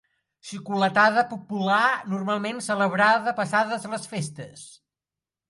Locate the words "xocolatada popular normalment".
0.51-2.63